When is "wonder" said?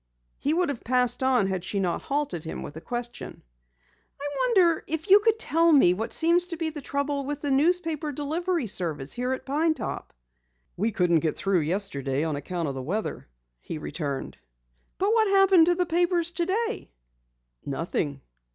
4.39-4.83